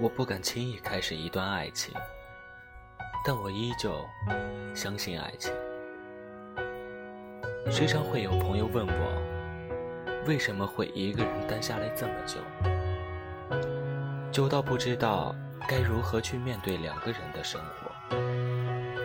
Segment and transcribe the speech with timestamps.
[0.00, 1.94] 我不敢轻易开始一段爱情，
[3.24, 3.94] 但我依旧
[4.74, 5.52] 相信爱情。
[7.70, 12.40] 时常会有朋友问我，为什么会一个人单下来这么久，
[14.32, 15.32] 久到不知道
[15.68, 18.16] 该如何去面对两个人的生活。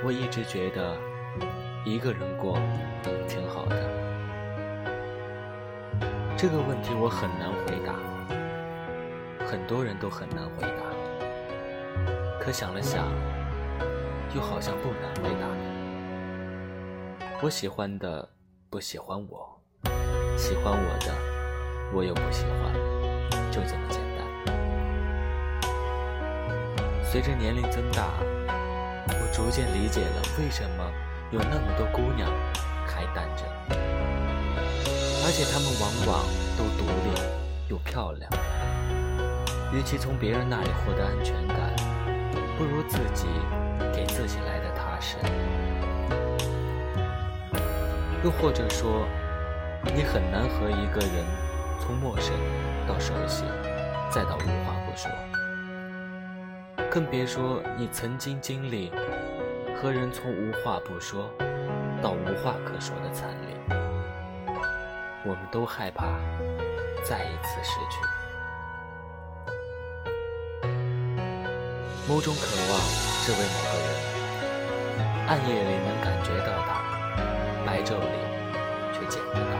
[0.03, 0.97] 我一直觉得
[1.85, 2.59] 一个人过
[3.27, 3.75] 挺好的。
[6.35, 7.94] 这个问题我很难回答，
[9.49, 10.84] 很多人都很难回答。
[12.39, 13.08] 可想了想，
[14.35, 15.48] 又好像不难回答。
[17.41, 18.30] 我喜欢的。
[18.70, 19.59] 不喜欢我，
[20.38, 21.12] 喜欢我的，
[21.91, 22.72] 我又不喜欢，
[23.50, 24.20] 就这么简单。
[27.03, 28.14] 随着年龄增大，
[29.08, 30.94] 我逐渐理解了为什么
[31.31, 32.31] 有那么多姑娘
[32.86, 33.44] 还单着，
[35.25, 36.23] 而且她们往往
[36.55, 37.09] 都独立
[37.72, 38.31] 又漂亮。
[39.72, 41.58] 与其从别人那里获得安全感，
[42.58, 43.28] 不如自己
[43.94, 45.17] 给自己来的踏实。
[48.23, 49.08] 又或者说，
[49.95, 51.26] 你很难和一个人
[51.80, 52.34] 从陌生
[52.88, 53.45] 到熟悉，
[54.09, 55.09] 再到无话不说，
[56.89, 58.92] 更别说你曾经经历
[59.80, 61.30] 和人从无话不说
[62.02, 63.56] 到无话可说的惨烈。
[65.23, 66.08] 我们都害怕
[67.06, 68.02] 再一次失去，
[72.09, 72.81] 某种渴望
[73.21, 73.88] 是为某个人，
[75.27, 76.81] 暗夜里能感觉到他。
[77.63, 78.17] 白昼里
[78.91, 79.53] 却见不到，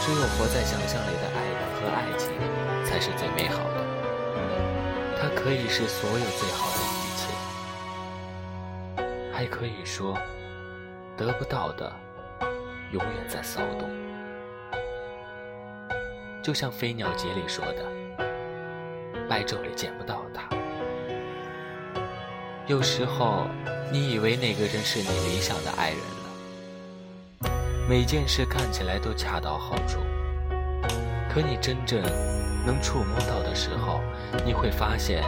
[0.00, 2.32] 只有活在想象里的爱人和爱情
[2.82, 3.84] 才是最美好的。
[5.20, 7.28] 它可以是所有最好的一切，
[9.34, 10.16] 还可以说
[11.14, 11.92] 得不到的
[12.90, 13.86] 永远在骚动。
[16.42, 17.84] 就像《飞鸟集》里说的
[19.28, 20.48] ：“白昼里见不到他。”
[22.70, 23.48] 有时候，
[23.90, 27.50] 你以为那个人是你理想的爱人了。
[27.88, 29.98] 每件事看起来都恰到好处，
[31.28, 32.00] 可你真正
[32.64, 34.00] 能触摸到的时候，
[34.46, 35.20] 你会发现，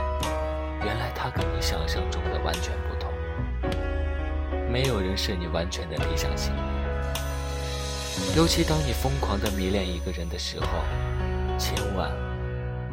[0.84, 3.10] 原来他跟你想象中的完全不同。
[4.70, 6.54] 没有人是你完全的理想型，
[8.36, 10.66] 尤其当你疯狂的迷恋一个人的时候，
[11.58, 12.08] 千万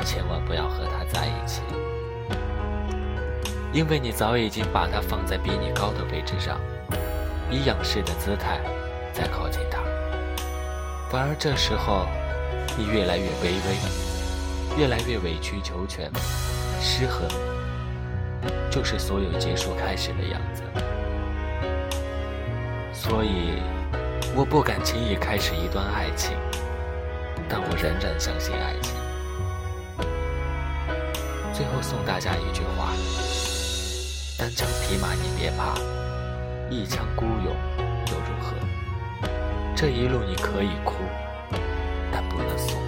[0.03, 1.61] 千万不要和他在一起，
[3.71, 6.59] 因为你早已经把它放在比你高的位置上，
[7.49, 8.59] 以仰视的姿态。
[9.11, 9.79] 再靠近它，
[11.09, 12.07] 反而这时候
[12.77, 16.09] 你越来越卑微，越来越委曲求全，
[16.79, 17.27] 失衡
[18.69, 20.63] 就是所有结束开始的样子。
[22.93, 23.61] 所以
[24.35, 26.37] 我不敢轻易开始一段爱情，
[27.49, 28.95] 但我仍然相信爱情。
[31.51, 32.93] 最后送大家一句话：
[34.39, 35.75] 单枪匹马你别怕
[36.69, 37.53] 一腔孤勇
[38.07, 38.55] 又如何？
[39.75, 40.93] 这一路你可以哭
[42.09, 42.79] 但不能怂